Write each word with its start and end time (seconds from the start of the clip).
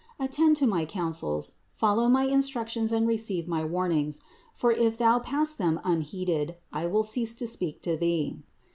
Attend 0.19 0.55
to 0.57 0.65
my 0.65 0.83
counsels, 0.83 1.51
follow 1.73 2.09
my 2.09 2.23
instructions 2.23 2.91
and 2.91 3.07
receive 3.07 3.47
my 3.47 3.63
warnings; 3.63 4.21
for 4.51 4.71
if 4.71 4.97
thou 4.97 5.19
266 5.19 5.27
CITY 5.27 5.27
OF 5.27 5.27
GOD 5.27 5.29
pass 5.29 5.53
them 5.53 5.75
by 5.75 5.95
unheeded, 5.95 6.55
I 6.73 6.87
will 6.87 7.03
cease 7.03 7.35
to 7.35 7.45
speak 7.45 7.83
to 7.83 7.95
thee. 7.95 8.39